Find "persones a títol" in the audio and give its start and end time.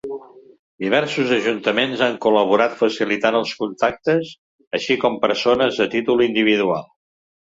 5.27-6.25